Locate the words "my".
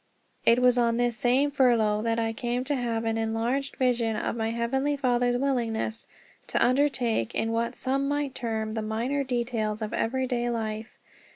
4.35-4.49